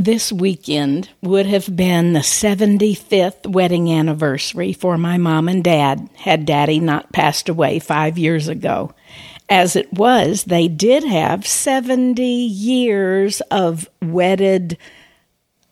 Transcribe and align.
This 0.00 0.30
weekend 0.30 1.08
would 1.22 1.46
have 1.46 1.74
been 1.74 2.12
the 2.12 2.20
75th 2.20 3.48
wedding 3.48 3.90
anniversary 3.92 4.72
for 4.72 4.96
my 4.96 5.18
mom 5.18 5.48
and 5.48 5.64
dad, 5.64 6.08
had 6.14 6.46
daddy 6.46 6.78
not 6.78 7.12
passed 7.12 7.48
away 7.48 7.80
five 7.80 8.16
years 8.16 8.46
ago. 8.46 8.94
As 9.48 9.74
it 9.74 9.92
was, 9.92 10.44
they 10.44 10.68
did 10.68 11.02
have 11.02 11.44
70 11.44 12.22
years 12.22 13.40
of 13.50 13.88
wedded 14.00 14.78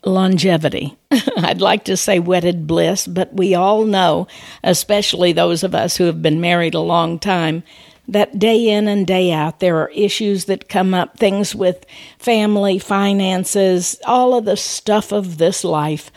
longevity. 0.04 0.98
I'd 1.36 1.60
like 1.60 1.84
to 1.84 1.96
say 1.96 2.18
wedded 2.18 2.66
bliss, 2.66 3.06
but 3.06 3.32
we 3.32 3.54
all 3.54 3.84
know, 3.84 4.26
especially 4.64 5.32
those 5.34 5.62
of 5.62 5.72
us 5.72 5.96
who 5.96 6.04
have 6.04 6.20
been 6.20 6.40
married 6.40 6.74
a 6.74 6.80
long 6.80 7.20
time, 7.20 7.62
that 8.08 8.38
day 8.38 8.68
in 8.68 8.88
and 8.88 9.06
day 9.06 9.32
out 9.32 9.60
there 9.60 9.78
are 9.78 9.90
issues 9.90 10.44
that 10.46 10.68
come 10.68 10.94
up, 10.94 11.18
things 11.18 11.54
with 11.54 11.84
family, 12.18 12.78
finances, 12.78 13.98
all 14.06 14.34
of 14.34 14.44
the 14.44 14.56
stuff 14.56 15.12
of 15.12 15.38
this 15.38 15.64
life. 15.64 16.10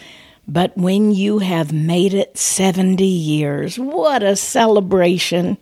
But 0.47 0.75
when 0.75 1.11
you 1.11 1.39
have 1.39 1.71
made 1.71 2.13
it 2.13 2.37
70 2.37 3.03
years, 3.05 3.77
what 3.77 4.23
a 4.23 4.35
celebration. 4.35 5.57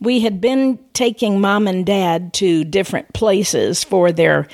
We 0.00 0.20
had 0.20 0.40
been 0.40 0.78
taking 0.94 1.40
mom 1.40 1.68
and 1.68 1.84
dad 1.84 2.32
to 2.34 2.64
different 2.64 3.12
places 3.12 3.84
for 3.84 4.10
their 4.10 4.48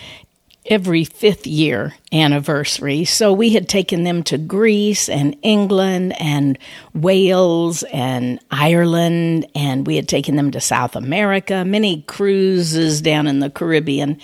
every 0.69 1.05
fifth 1.05 1.47
year 1.47 1.95
anniversary. 2.13 3.05
So 3.05 3.33
we 3.33 3.51
had 3.51 3.69
taken 3.69 4.05
them 4.05 4.23
to 4.25 4.39
Greece 4.39 5.09
and 5.09 5.37
England 5.43 6.15
and 6.21 6.59
Wales 6.95 7.83
and 7.85 8.39
Ireland, 8.51 9.47
and 9.55 9.87
we 9.87 9.97
had 9.97 10.09
taken 10.09 10.37
them 10.37 10.51
to 10.53 10.61
South 10.61 10.95
America, 10.95 11.65
many 11.65 12.03
cruises 12.03 13.01
down 13.01 13.27
in 13.27 13.41
the 13.41 13.51
Caribbean. 13.51 14.21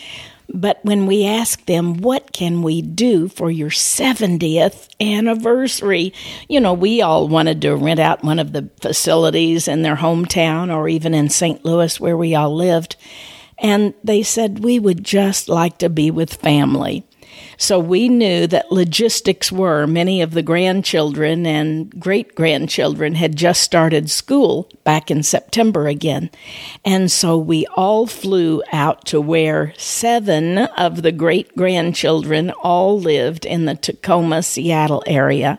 But 0.53 0.78
when 0.84 1.06
we 1.06 1.27
asked 1.27 1.67
them, 1.67 1.98
what 1.98 2.33
can 2.33 2.62
we 2.62 2.83
do 2.83 3.28
for 3.28 3.50
your 3.50 3.70
70th 3.70 4.89
anniversary? 5.00 6.12
You 6.48 6.61
know, 6.61 6.75
we 6.75 7.00
all 7.00 7.28
wanted 7.28 7.62
to 7.62 7.75
rent 7.75 7.98
out 7.98 8.22
one 8.22 8.39
of 8.39 8.53
the 8.53 8.69
facilities 8.81 9.67
in 9.69 9.83
their 9.83 9.97
hometown 9.97 10.72
or 10.72 10.89
even 10.89 11.15
in 11.15 11.31
St. 11.31 11.65
Louis 11.65 11.98
where 11.98 12.17
we 12.17 12.34
all 12.34 12.55
lived. 12.55 12.97
And 13.65 13.95
they 14.05 14.23
said, 14.23 14.62
we 14.62 14.79
would 14.79 15.03
just 15.03 15.48
like 15.48 15.79
to 15.79 15.89
be 15.89 16.11
with 16.11 16.34
family. 16.34 17.03
So 17.57 17.79
we 17.79 18.11
knew 18.11 18.47
that 18.48 18.71
logistics 18.71 19.51
were 19.51 19.87
many 19.87 20.21
of 20.21 20.33
the 20.33 20.43
grandchildren 20.43 21.47
and 21.47 21.89
great 21.98 22.34
grandchildren 22.34 23.15
had 23.15 23.37
just 23.37 23.62
started 23.62 24.11
school 24.11 24.69
back 24.84 25.11
in 25.11 25.23
September 25.23 25.89
again. 25.89 26.29
And 26.84 27.11
so 27.11 27.39
we 27.39 27.67
all 27.75 28.06
flew 28.06 28.62
out 28.71 29.06
to 29.06 29.21
where 29.21 29.73
seven 29.78 30.59
of 30.59 31.01
the 31.01 31.12
great 31.12 31.56
grandchildren 31.56 32.51
all 32.51 33.01
lived 33.01 33.47
in 33.47 33.65
the 33.65 33.77
Tacoma, 33.77 34.43
Seattle 34.43 35.03
area. 35.06 35.59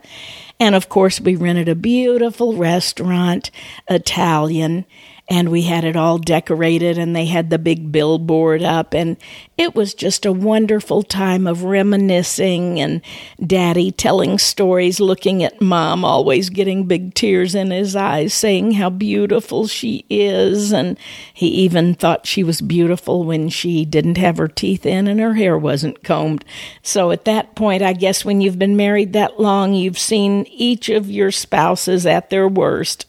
And 0.60 0.76
of 0.76 0.90
course, 0.90 1.20
we 1.20 1.36
rented 1.36 1.68
a 1.68 1.76
beautiful 1.76 2.56
restaurant, 2.56 3.50
Italian 3.90 4.86
and 5.28 5.50
we 5.50 5.64
had 5.64 5.84
it 5.84 5.96
all 5.96 6.20
decorated 6.20 6.98
and 6.98 7.16
they 7.16 7.26
had 7.26 7.50
the 7.50 7.58
big 7.58 7.92
billboard 7.92 8.62
up 8.62 8.94
and 8.94 9.18
it 9.58 9.74
was 9.74 9.94
just 9.94 10.26
a 10.26 10.32
wonderful 10.32 11.02
time 11.02 11.48
of 11.48 11.64
reminiscing 11.64 12.80
and 12.80 13.02
daddy 13.46 13.92
telling 13.92 14.38
stories 14.38 15.00
looking 15.00 15.44
at 15.44 15.62
mom 15.62 16.06
always 16.06 16.50
getting 16.50 16.86
big 16.86 17.14
tears 17.16 17.56
in 17.56 17.72
his 17.72 17.96
eyes 17.96 18.34
saying 18.34 18.74
how 18.74 18.90
beautiful 18.90 19.66
she 19.66 20.06
is 20.10 20.72
and 20.72 20.98
he 21.34 21.48
even 21.48 21.96
thought 21.96 22.28
she 22.28 22.44
was 22.44 22.62
beautiful 22.62 23.24
when 23.24 23.50
she 23.50 23.84
didn't 23.84 24.18
have 24.18 24.38
her 24.38 24.48
teeth 24.48 24.86
in 24.86 25.08
and 25.08 25.20
her 25.20 25.34
hair 25.34 25.58
wasn't 25.58 26.04
combed. 26.04 26.46
So 26.84 27.12
at 27.12 27.26
that 27.26 27.56
point 27.56 27.82
i 27.82 27.94
guess 27.94 28.24
when 28.24 28.42
you've 28.42 28.60
been 28.60 28.78
married 28.78 29.14
that 29.14 29.40
long 29.40 29.74
you've 29.74 29.98
seen 29.98 30.46
each 30.52 30.90
of 30.90 31.10
your 31.10 31.32
spouses 31.32 32.06
at 32.06 32.30
their 32.30 32.48
worst 32.48 33.06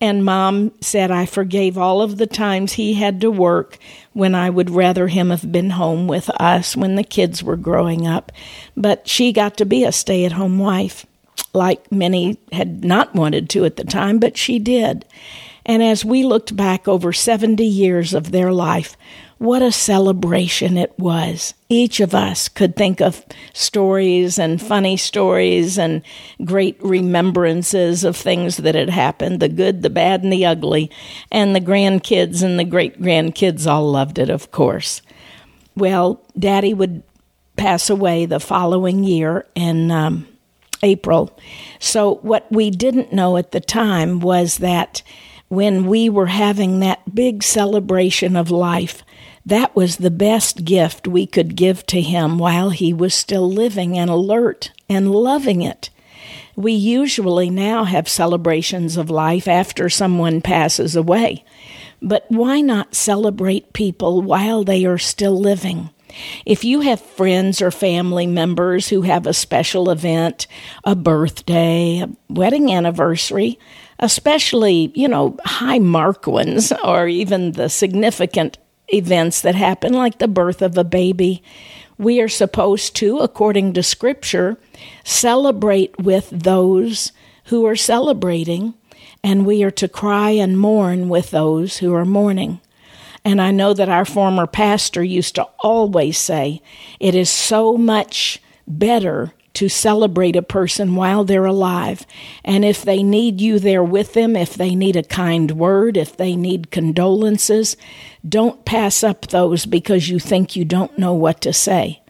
and 0.00 0.24
mom 0.24 0.72
said 0.80 1.10
I 1.10 1.26
forgave 1.26 1.76
all 1.76 2.00
of 2.00 2.16
the 2.16 2.26
times 2.26 2.72
he 2.72 2.94
had 2.94 3.20
to 3.20 3.30
work 3.30 3.78
when 4.12 4.34
I 4.34 4.48
would 4.48 4.70
rather 4.70 5.08
him 5.08 5.30
have 5.30 5.52
been 5.52 5.70
home 5.70 6.06
with 6.06 6.30
us 6.30 6.76
when 6.76 6.94
the 6.94 7.04
kids 7.04 7.42
were 7.42 7.56
growing 7.56 8.06
up. 8.06 8.32
But 8.76 9.06
she 9.06 9.32
got 9.32 9.58
to 9.58 9.66
be 9.66 9.84
a 9.84 9.92
stay 9.92 10.24
at 10.24 10.32
home 10.32 10.58
wife, 10.58 11.04
like 11.52 11.92
many 11.92 12.38
had 12.50 12.82
not 12.84 13.14
wanted 13.14 13.50
to 13.50 13.64
at 13.64 13.76
the 13.76 13.84
time, 13.84 14.18
but 14.18 14.38
she 14.38 14.58
did. 14.58 15.04
And 15.66 15.82
as 15.82 16.04
we 16.04 16.24
looked 16.24 16.56
back 16.56 16.88
over 16.88 17.12
70 17.12 17.62
years 17.64 18.14
of 18.14 18.32
their 18.32 18.52
life, 18.52 18.96
what 19.40 19.62
a 19.62 19.72
celebration 19.72 20.76
it 20.76 20.92
was. 20.98 21.54
Each 21.70 22.00
of 22.00 22.14
us 22.14 22.46
could 22.46 22.76
think 22.76 23.00
of 23.00 23.24
stories 23.54 24.38
and 24.38 24.60
funny 24.60 24.98
stories 24.98 25.78
and 25.78 26.02
great 26.44 26.76
remembrances 26.82 28.04
of 28.04 28.18
things 28.18 28.58
that 28.58 28.74
had 28.74 28.90
happened 28.90 29.40
the 29.40 29.48
good, 29.48 29.80
the 29.80 29.88
bad, 29.88 30.22
and 30.22 30.30
the 30.30 30.44
ugly. 30.44 30.90
And 31.32 31.56
the 31.56 31.60
grandkids 31.60 32.42
and 32.42 32.58
the 32.58 32.64
great 32.64 33.00
grandkids 33.00 33.66
all 33.66 33.90
loved 33.90 34.18
it, 34.18 34.28
of 34.28 34.50
course. 34.50 35.00
Well, 35.74 36.20
Daddy 36.38 36.74
would 36.74 37.02
pass 37.56 37.88
away 37.88 38.26
the 38.26 38.40
following 38.40 39.04
year 39.04 39.46
in 39.54 39.90
um, 39.90 40.28
April. 40.82 41.34
So, 41.78 42.16
what 42.16 42.46
we 42.52 42.70
didn't 42.70 43.14
know 43.14 43.38
at 43.38 43.52
the 43.52 43.60
time 43.60 44.20
was 44.20 44.58
that 44.58 45.00
when 45.48 45.86
we 45.86 46.10
were 46.10 46.26
having 46.26 46.80
that 46.80 47.14
big 47.14 47.42
celebration 47.42 48.36
of 48.36 48.50
life, 48.50 49.02
that 49.46 49.74
was 49.74 49.96
the 49.96 50.10
best 50.10 50.64
gift 50.64 51.08
we 51.08 51.26
could 51.26 51.56
give 51.56 51.86
to 51.86 52.00
him 52.00 52.38
while 52.38 52.70
he 52.70 52.92
was 52.92 53.14
still 53.14 53.50
living 53.50 53.98
and 53.98 54.10
alert 54.10 54.72
and 54.88 55.10
loving 55.10 55.62
it. 55.62 55.90
We 56.56 56.72
usually 56.72 57.48
now 57.48 57.84
have 57.84 58.08
celebrations 58.08 58.96
of 58.96 59.08
life 59.08 59.48
after 59.48 59.88
someone 59.88 60.42
passes 60.42 60.94
away. 60.94 61.44
But 62.02 62.26
why 62.28 62.60
not 62.60 62.94
celebrate 62.94 63.72
people 63.72 64.22
while 64.22 64.64
they 64.64 64.84
are 64.84 64.98
still 64.98 65.38
living? 65.38 65.90
If 66.44 66.64
you 66.64 66.80
have 66.80 67.00
friends 67.00 67.62
or 67.62 67.70
family 67.70 68.26
members 68.26 68.88
who 68.88 69.02
have 69.02 69.26
a 69.26 69.34
special 69.34 69.90
event, 69.90 70.46
a 70.84 70.96
birthday, 70.96 72.00
a 72.00 72.10
wedding 72.28 72.72
anniversary, 72.72 73.58
especially, 73.98 74.90
you 74.94 75.08
know, 75.08 75.36
high 75.44 75.78
mark 75.78 76.26
ones 76.26 76.72
or 76.84 77.06
even 77.06 77.52
the 77.52 77.68
significant 77.68 78.58
events 78.92 79.40
that 79.40 79.54
happen, 79.54 79.92
like 79.92 80.18
the 80.18 80.28
birth 80.28 80.62
of 80.62 80.76
a 80.76 80.84
baby. 80.84 81.42
We 81.98 82.20
are 82.20 82.28
supposed 82.28 82.96
to, 82.96 83.18
according 83.18 83.74
to 83.74 83.82
Scripture, 83.82 84.56
celebrate 85.04 85.98
with 85.98 86.30
those 86.30 87.12
who 87.44 87.66
are 87.66 87.76
celebrating, 87.76 88.74
and 89.22 89.44
we 89.44 89.62
are 89.62 89.70
to 89.72 89.88
cry 89.88 90.30
and 90.30 90.58
mourn 90.58 91.08
with 91.08 91.30
those 91.30 91.78
who 91.78 91.92
are 91.94 92.04
mourning. 92.04 92.60
And 93.24 93.40
I 93.40 93.50
know 93.50 93.74
that 93.74 93.88
our 93.88 94.06
former 94.06 94.46
pastor 94.46 95.04
used 95.04 95.34
to 95.34 95.46
always 95.58 96.16
say, 96.16 96.62
it 96.98 97.14
is 97.14 97.28
so 97.28 97.76
much 97.76 98.40
better 98.66 99.32
to 99.54 99.68
celebrate 99.68 100.36
a 100.36 100.42
person 100.42 100.94
while 100.94 101.24
they're 101.24 101.44
alive. 101.44 102.06
And 102.44 102.64
if 102.64 102.82
they 102.82 103.02
need 103.02 103.40
you 103.40 103.58
there 103.58 103.82
with 103.82 104.14
them, 104.14 104.36
if 104.36 104.54
they 104.54 104.74
need 104.74 104.96
a 104.96 105.02
kind 105.02 105.50
word, 105.52 105.96
if 105.96 106.16
they 106.16 106.36
need 106.36 106.70
condolences, 106.70 107.76
don't 108.26 108.64
pass 108.64 109.02
up 109.02 109.26
those 109.28 109.66
because 109.66 110.08
you 110.08 110.18
think 110.18 110.54
you 110.54 110.64
don't 110.64 110.98
know 110.98 111.14
what 111.14 111.40
to 111.42 111.52
say. 111.52 112.02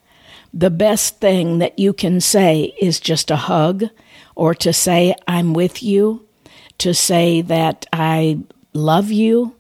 The 0.53 0.71
best 0.71 1.19
thing 1.21 1.59
that 1.59 1.79
you 1.79 1.93
can 1.93 2.21
say 2.21 2.75
is 2.81 3.01
just 3.01 3.31
a 3.31 3.37
hug 3.37 3.85
or 4.35 4.55
to 4.57 4.73
say, 4.73 5.15
I'm 5.27 5.55
with 5.55 5.83
you, 5.83 6.27
to 6.79 6.93
say 6.93 7.41
that 7.43 7.87
I 7.93 8.41
love 8.73 9.11
you, 9.11 9.55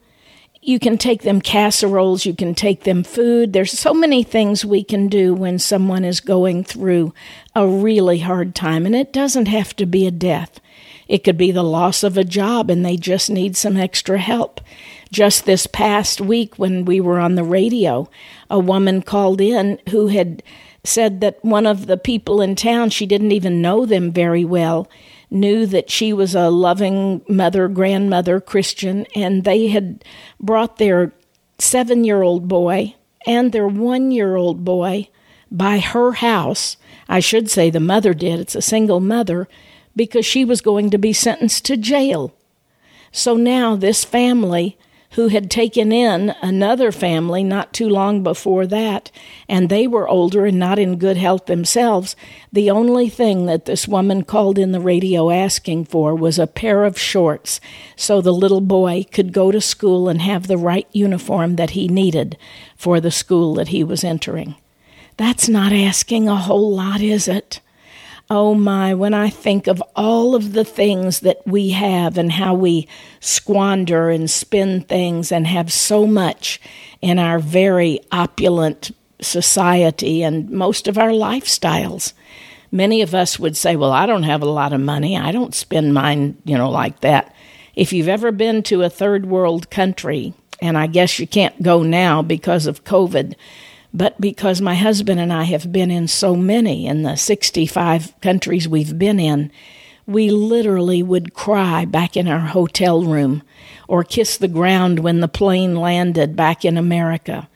you 0.62 0.78
can 0.78 0.98
take 0.98 1.22
them 1.22 1.40
casseroles, 1.40 2.26
you 2.26 2.34
can 2.34 2.54
take 2.54 2.84
them 2.84 3.02
food. 3.02 3.52
There's 3.52 3.78
so 3.78 3.94
many 3.94 4.22
things 4.22 4.64
we 4.64 4.84
can 4.84 5.08
do 5.08 5.32
when 5.34 5.58
someone 5.58 6.04
is 6.04 6.20
going 6.20 6.64
through 6.64 7.14
a 7.54 7.66
really 7.66 8.18
hard 8.18 8.54
time, 8.54 8.84
and 8.84 8.94
it 8.94 9.12
doesn't 9.12 9.48
have 9.48 9.74
to 9.76 9.86
be 9.86 10.06
a 10.06 10.10
death. 10.10 10.60
It 11.10 11.24
could 11.24 11.36
be 11.36 11.50
the 11.50 11.64
loss 11.64 12.04
of 12.04 12.16
a 12.16 12.22
job 12.22 12.70
and 12.70 12.86
they 12.86 12.96
just 12.96 13.30
need 13.30 13.56
some 13.56 13.76
extra 13.76 14.16
help. 14.16 14.60
Just 15.10 15.44
this 15.44 15.66
past 15.66 16.20
week, 16.20 16.56
when 16.56 16.84
we 16.84 17.00
were 17.00 17.18
on 17.18 17.34
the 17.34 17.42
radio, 17.42 18.08
a 18.48 18.60
woman 18.60 19.02
called 19.02 19.40
in 19.40 19.80
who 19.88 20.06
had 20.06 20.40
said 20.84 21.20
that 21.20 21.44
one 21.44 21.66
of 21.66 21.86
the 21.86 21.96
people 21.96 22.40
in 22.40 22.54
town, 22.54 22.90
she 22.90 23.06
didn't 23.06 23.32
even 23.32 23.60
know 23.60 23.84
them 23.84 24.12
very 24.12 24.44
well, 24.44 24.88
knew 25.30 25.66
that 25.66 25.90
she 25.90 26.12
was 26.12 26.34
a 26.34 26.50
loving 26.50 27.22
mother, 27.28 27.68
grandmother, 27.68 28.40
Christian, 28.40 29.06
and 29.14 29.44
they 29.44 29.68
had 29.68 30.04
brought 30.40 30.78
their 30.78 31.12
seven 31.58 32.04
year 32.04 32.22
old 32.22 32.48
boy 32.48 32.94
and 33.26 33.52
their 33.52 33.68
one 33.68 34.10
year 34.10 34.36
old 34.36 34.64
boy 34.64 35.08
by 35.50 35.78
her 35.78 36.12
house. 36.12 36.76
I 37.08 37.20
should 37.20 37.50
say 37.50 37.70
the 37.70 37.80
mother 37.80 38.14
did, 38.14 38.40
it's 38.40 38.54
a 38.54 38.62
single 38.62 39.00
mother, 39.00 39.48
because 39.96 40.24
she 40.24 40.44
was 40.44 40.60
going 40.60 40.90
to 40.90 40.98
be 40.98 41.12
sentenced 41.12 41.64
to 41.66 41.76
jail. 41.76 42.34
So 43.12 43.36
now 43.36 43.76
this 43.76 44.04
family 44.04 44.78
who 45.14 45.28
had 45.28 45.50
taken 45.50 45.90
in 45.90 46.34
another 46.40 46.92
family 46.92 47.42
not 47.42 47.72
too 47.72 47.88
long 47.88 48.22
before 48.22 48.66
that, 48.66 49.10
and 49.48 49.68
they 49.68 49.86
were 49.86 50.08
older 50.08 50.46
and 50.46 50.58
not 50.58 50.78
in 50.78 50.98
good 50.98 51.16
health 51.16 51.46
themselves. 51.46 52.14
The 52.52 52.70
only 52.70 53.08
thing 53.08 53.46
that 53.46 53.64
this 53.64 53.88
woman 53.88 54.22
called 54.22 54.56
in 54.58 54.70
the 54.70 54.80
radio 54.80 55.30
asking 55.30 55.86
for 55.86 56.14
was 56.14 56.38
a 56.38 56.46
pair 56.46 56.84
of 56.84 56.98
shorts 56.98 57.60
so 57.96 58.20
the 58.20 58.32
little 58.32 58.60
boy 58.60 59.04
could 59.10 59.32
go 59.32 59.50
to 59.50 59.60
school 59.60 60.08
and 60.08 60.22
have 60.22 60.46
the 60.46 60.58
right 60.58 60.86
uniform 60.92 61.56
that 61.56 61.70
he 61.70 61.88
needed 61.88 62.36
for 62.76 63.00
the 63.00 63.10
school 63.10 63.54
that 63.54 63.68
he 63.68 63.82
was 63.82 64.04
entering. 64.04 64.54
That's 65.16 65.48
not 65.48 65.72
asking 65.72 66.28
a 66.28 66.36
whole 66.36 66.74
lot, 66.74 67.00
is 67.00 67.26
it? 67.26 67.60
Oh 68.32 68.54
my, 68.54 68.94
when 68.94 69.12
I 69.12 69.28
think 69.28 69.66
of 69.66 69.82
all 69.96 70.36
of 70.36 70.52
the 70.52 70.64
things 70.64 71.18
that 71.20 71.44
we 71.44 71.70
have 71.70 72.16
and 72.16 72.30
how 72.30 72.54
we 72.54 72.86
squander 73.18 74.08
and 74.08 74.30
spend 74.30 74.86
things 74.86 75.32
and 75.32 75.48
have 75.48 75.72
so 75.72 76.06
much 76.06 76.60
in 77.02 77.18
our 77.18 77.40
very 77.40 77.98
opulent 78.12 78.92
society 79.20 80.22
and 80.22 80.48
most 80.48 80.86
of 80.86 80.96
our 80.96 81.08
lifestyles. 81.08 82.12
Many 82.70 83.02
of 83.02 83.16
us 83.16 83.40
would 83.40 83.56
say, 83.56 83.74
Well, 83.74 83.90
I 83.90 84.06
don't 84.06 84.22
have 84.22 84.42
a 84.42 84.46
lot 84.46 84.72
of 84.72 84.80
money. 84.80 85.16
I 85.16 85.32
don't 85.32 85.54
spend 85.54 85.92
mine, 85.92 86.36
you 86.44 86.56
know, 86.56 86.70
like 86.70 87.00
that. 87.00 87.34
If 87.74 87.92
you've 87.92 88.08
ever 88.08 88.30
been 88.30 88.62
to 88.64 88.82
a 88.82 88.90
third 88.90 89.26
world 89.26 89.70
country, 89.70 90.34
and 90.62 90.78
I 90.78 90.86
guess 90.86 91.18
you 91.18 91.26
can't 91.26 91.60
go 91.64 91.82
now 91.82 92.22
because 92.22 92.66
of 92.66 92.84
COVID, 92.84 93.34
but 93.92 94.20
because 94.20 94.60
my 94.60 94.74
husband 94.74 95.18
and 95.18 95.32
I 95.32 95.44
have 95.44 95.72
been 95.72 95.90
in 95.90 96.06
so 96.06 96.36
many 96.36 96.86
in 96.86 97.02
the 97.02 97.16
65 97.16 98.20
countries 98.20 98.68
we've 98.68 98.98
been 98.98 99.18
in, 99.18 99.50
we 100.06 100.30
literally 100.30 101.02
would 101.02 101.34
cry 101.34 101.84
back 101.84 102.16
in 102.16 102.28
our 102.28 102.38
hotel 102.38 103.02
room 103.02 103.42
or 103.88 104.04
kiss 104.04 104.36
the 104.36 104.48
ground 104.48 105.00
when 105.00 105.20
the 105.20 105.28
plane 105.28 105.74
landed 105.74 106.36
back 106.36 106.64
in 106.64 106.76
America 106.76 107.48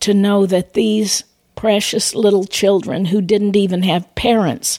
to 0.00 0.14
know 0.14 0.46
that 0.46 0.74
these 0.74 1.24
precious 1.54 2.14
little 2.14 2.44
children 2.44 3.06
who 3.06 3.20
didn't 3.20 3.56
even 3.56 3.82
have 3.82 4.14
parents 4.14 4.78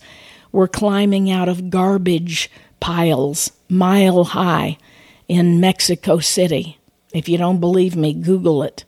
were 0.52 0.68
climbing 0.68 1.30
out 1.30 1.50
of 1.50 1.70
garbage 1.70 2.50
piles 2.80 3.52
mile 3.70 4.24
high 4.24 4.78
in 5.28 5.60
Mexico 5.60 6.20
City. 6.20 6.78
If 7.14 7.28
you 7.28 7.38
don't 7.38 7.60
believe 7.60 7.96
me, 7.96 8.14
Google 8.14 8.64
it 8.64 8.86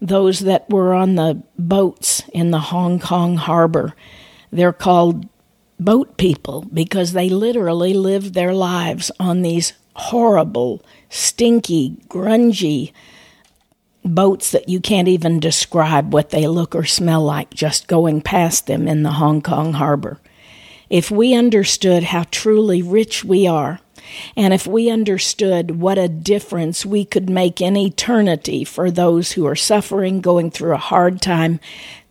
those 0.00 0.40
that 0.40 0.68
were 0.70 0.94
on 0.94 1.16
the 1.16 1.42
boats 1.58 2.22
in 2.32 2.50
the 2.50 2.60
Hong 2.60 2.98
Kong 2.98 3.36
harbor. 3.36 3.94
They're 4.50 4.72
called 4.72 5.28
boat 5.80 6.16
people 6.16 6.66
because 6.72 7.12
they 7.12 7.28
literally 7.28 7.94
lived 7.94 8.34
their 8.34 8.54
lives 8.54 9.10
on 9.18 9.42
these 9.42 9.72
horrible, 9.94 10.84
stinky, 11.08 11.96
grungy 12.08 12.92
boats 14.04 14.52
that 14.52 14.68
you 14.68 14.80
can't 14.80 15.08
even 15.08 15.40
describe 15.40 16.12
what 16.12 16.30
they 16.30 16.46
look 16.46 16.74
or 16.74 16.84
smell 16.84 17.22
like 17.22 17.50
just 17.50 17.88
going 17.88 18.20
past 18.20 18.66
them 18.66 18.88
in 18.88 19.02
the 19.02 19.12
Hong 19.12 19.42
Kong 19.42 19.74
harbor. 19.74 20.20
If 20.88 21.10
we 21.10 21.34
understood 21.34 22.04
how 22.04 22.24
truly 22.30 22.80
rich 22.80 23.24
we 23.24 23.46
are, 23.46 23.80
and 24.36 24.54
if 24.54 24.66
we 24.66 24.90
understood 24.90 25.80
what 25.80 25.98
a 25.98 26.08
difference 26.08 26.84
we 26.86 27.04
could 27.04 27.28
make 27.28 27.60
in 27.60 27.76
eternity 27.76 28.64
for 28.64 28.90
those 28.90 29.32
who 29.32 29.46
are 29.46 29.56
suffering, 29.56 30.20
going 30.20 30.50
through 30.50 30.74
a 30.74 30.78
hard 30.78 31.20
time, 31.20 31.60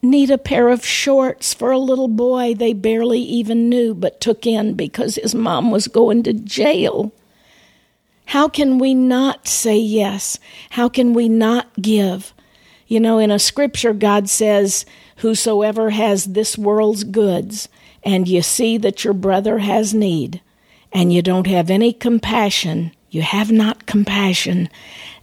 need 0.02 0.30
a 0.30 0.38
pair 0.38 0.70
of 0.70 0.86
shorts 0.86 1.54
for 1.54 1.72
a 1.72 1.80
little 1.80 2.08
boy 2.08 2.54
they 2.54 2.74
barely 2.74 3.20
even 3.20 3.70
knew 3.70 3.94
but 3.94 4.22
took 4.22 4.46
in 4.46 4.74
because 4.74 5.16
his 5.16 5.34
mom 5.34 5.72
was 5.72 5.88
going 5.88 6.24
to 6.24 6.34
jail. 6.34 7.12
How 8.28 8.50
can 8.50 8.78
we 8.78 8.94
not 8.94 9.48
say 9.48 9.78
yes? 9.78 10.38
How 10.72 10.90
can 10.90 11.14
we 11.14 11.30
not 11.30 11.68
give? 11.82 12.34
You 12.88 13.00
know, 13.00 13.20
in 13.20 13.32
a 13.32 13.40
scripture, 13.40 13.94
God 13.94 14.30
says, 14.30 14.86
Whosoever 15.18 15.92
has 15.92 16.26
this 16.26 16.58
world's 16.58 17.04
goods, 17.04 17.70
and 18.04 18.28
you 18.28 18.42
see 18.42 18.78
that 18.78 19.04
your 19.04 19.14
brother 19.14 19.60
has 19.60 19.94
need, 19.94 20.42
and 20.98 21.14
you 21.14 21.22
don't 21.22 21.46
have 21.46 21.70
any 21.70 21.94
compassion, 21.94 22.92
you 23.12 23.22
have 23.22 23.52
not 23.52 23.86
compassion, 23.86 24.68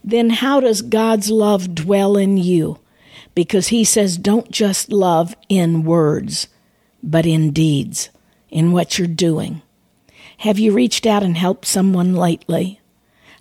then 0.04 0.30
how 0.30 0.60
does 0.60 0.82
God's 0.82 1.30
love 1.30 1.74
dwell 1.74 2.16
in 2.16 2.36
you? 2.36 2.78
Because 3.34 3.66
He 3.68 3.82
says, 3.82 4.16
don't 4.16 4.52
just 4.52 4.92
love 4.92 5.34
in 5.48 5.82
words, 5.82 6.46
but 7.02 7.26
in 7.26 7.50
deeds, 7.50 8.10
in 8.50 8.70
what 8.70 9.00
you're 9.00 9.08
doing. 9.08 9.62
Have 10.38 10.60
you 10.60 10.70
reached 10.70 11.06
out 11.06 11.24
and 11.24 11.36
helped 11.36 11.64
someone 11.64 12.14
lately? 12.14 12.80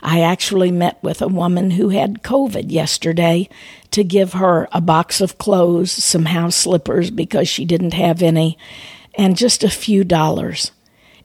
I 0.02 0.22
actually 0.22 0.72
met 0.72 0.98
with 1.04 1.22
a 1.22 1.28
woman 1.28 1.70
who 1.70 1.90
had 1.90 2.24
COVID 2.24 2.72
yesterday 2.72 3.48
to 3.92 4.04
give 4.04 4.34
her 4.34 4.68
a 4.72 4.82
box 4.82 5.22
of 5.22 5.38
clothes, 5.38 5.92
some 5.92 6.26
house 6.26 6.56
slippers 6.56 7.12
because 7.12 7.48
she 7.48 7.64
didn't 7.64 7.94
have 7.94 8.24
any, 8.24 8.58
and 9.14 9.38
just 9.38 9.64
a 9.64 9.70
few 9.70 10.04
dollars. 10.04 10.72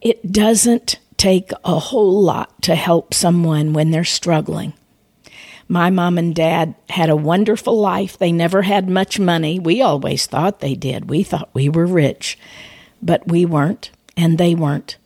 It 0.00 0.32
doesn't 0.32 0.98
take 1.16 1.50
a 1.64 1.78
whole 1.78 2.22
lot 2.22 2.62
to 2.62 2.74
help 2.74 3.12
someone 3.12 3.72
when 3.72 3.90
they're 3.90 4.04
struggling. 4.04 4.72
My 5.68 5.90
mom 5.90 6.16
and 6.16 6.34
dad 6.34 6.74
had 6.88 7.10
a 7.10 7.16
wonderful 7.16 7.78
life. 7.78 8.16
They 8.16 8.32
never 8.32 8.62
had 8.62 8.88
much 8.88 9.18
money. 9.18 9.58
We 9.58 9.82
always 9.82 10.26
thought 10.26 10.60
they 10.60 10.74
did. 10.74 11.10
We 11.10 11.22
thought 11.22 11.50
we 11.52 11.68
were 11.68 11.84
rich, 11.84 12.38
but 13.02 13.28
we 13.28 13.44
weren't, 13.44 13.90
and 14.16 14.38
they 14.38 14.54
weren't. 14.54 14.96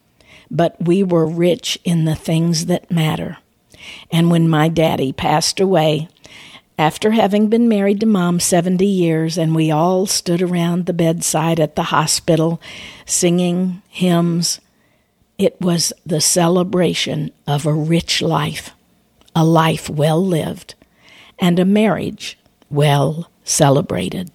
But 0.51 0.81
we 0.81 1.03
were 1.03 1.27
rich 1.27 1.79
in 1.83 2.05
the 2.05 2.15
things 2.15 2.67
that 2.67 2.91
matter. 2.91 3.39
And 4.13 4.31
when 4.31 4.49
my 4.49 4.69
daddy 4.69 5.13
passed 5.13 5.59
away, 5.59 6.09
after 6.79 7.11
having 7.11 7.49
been 7.49 7.69
married 7.69 8.01
to 8.01 8.07
mom 8.07 8.39
70 8.39 8.87
years, 8.87 9.37
and 9.37 9.55
we 9.55 9.71
all 9.71 10.07
stood 10.07 10.43
around 10.43 10.87
the 10.87 10.93
bedside 10.93 11.59
at 11.59 11.75
the 11.75 11.85
hospital 11.85 12.61
singing 13.05 13.83
hymns, 13.89 14.61
it 15.39 15.61
was 15.61 15.93
the 16.05 16.21
celebration 16.21 17.33
of 17.47 17.67
a 17.67 17.73
rich 17.73 18.23
life, 18.23 18.71
a 19.35 19.45
life 19.45 19.89
well 19.89 20.25
lived, 20.25 20.75
and 21.39 21.59
a 21.59 21.65
marriage 21.65 22.39
well 22.71 23.31
celebrated. 23.45 24.31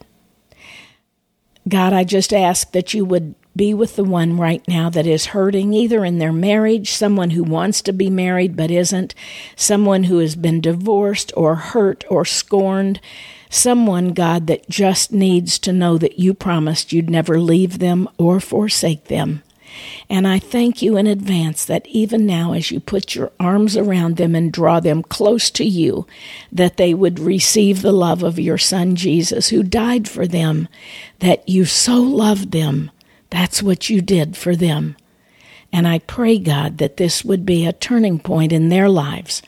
God, 1.68 1.94
I 1.94 2.04
just 2.04 2.34
ask 2.34 2.72
that 2.72 2.94
you 2.94 3.04
would 3.06 3.36
be 3.56 3.74
with 3.74 3.96
the 3.96 4.04
one 4.04 4.38
right 4.38 4.66
now 4.68 4.90
that 4.90 5.08
is 5.08 5.28
hurting, 5.28 5.74
either 5.74 6.06
in 6.06 6.20
their 6.20 6.32
marriage, 6.32 6.92
someone 6.92 7.32
who 7.32 7.44
wants 7.44 7.82
to 7.82 7.92
be 7.92 8.10
married 8.10 8.56
but 8.56 8.72
isn't, 8.72 9.16
someone 9.56 10.04
who 10.04 10.20
has 10.20 10.36
been 10.36 10.62
divorced 10.62 11.34
or 11.36 11.56
hurt 11.56 12.06
or 12.10 12.24
scorned, 12.24 13.02
someone, 13.50 14.14
God, 14.14 14.48
that 14.48 14.70
just 14.70 15.12
needs 15.12 15.58
to 15.60 15.74
know 15.74 15.98
that 15.98 16.20
you 16.20 16.34
promised 16.34 16.94
you'd 16.94 17.10
never 17.10 17.40
leave 17.40 17.80
them 17.80 18.08
or 18.18 18.40
forsake 18.40 19.06
them. 19.06 19.42
And 20.10 20.28
I 20.28 20.40
thank 20.40 20.82
you 20.82 20.98
in 20.98 21.08
advance 21.08 21.66
that 21.66 21.88
even 21.88 22.26
now, 22.26 22.54
as 22.54 22.72
you 22.72 22.80
put 22.80 23.16
your 23.16 23.32
arms 23.40 23.76
around 23.76 24.18
them 24.18 24.36
and 24.36 24.52
draw 24.52 24.80
them 24.80 25.04
close 25.04 25.50
to 25.52 25.64
you, 25.64 26.08
that 26.52 26.78
they 26.78 26.94
would 26.94 27.20
receive 27.20 27.82
the 27.82 27.92
love 27.92 28.24
of 28.24 28.40
your 28.40 28.58
Son 28.58 28.96
Jesus, 28.96 29.50
who 29.50 29.64
died 29.64 30.08
for 30.08 30.28
them, 30.28 30.68
that 31.20 31.48
you 31.48 31.66
so 31.66 31.96
loved 31.96 32.52
them. 32.52 32.92
That's 33.30 33.62
what 33.62 33.90
you 33.90 34.02
did 34.02 34.38
for 34.38 34.56
them. 34.56 34.96
And 35.74 35.88
I 35.88 36.00
pray, 36.00 36.40
God, 36.40 36.78
that 36.78 36.98
this 36.98 37.26
would 37.26 37.46
be 37.46 37.66
a 37.66 37.74
turning 37.74 38.20
point 38.20 38.54
in 38.54 38.70
their 38.70 38.90
lives, 38.90 39.42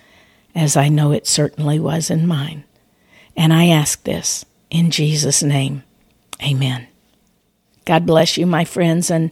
as 0.54 0.76
I 0.76 0.90
know 0.90 1.12
it 1.12 1.28
certainly 1.28 1.80
was 1.80 2.10
in 2.10 2.28
mine. 2.28 2.66
And 3.38 3.54
I 3.54 3.68
ask 3.68 4.04
this 4.04 4.46
in 4.70 4.92
Jesus' 4.92 5.42
name. 5.42 5.84
Amen. 6.44 6.88
God 7.86 8.06
bless 8.06 8.38
you, 8.38 8.46
my 8.46 8.66
friends, 8.66 9.10
and 9.10 9.32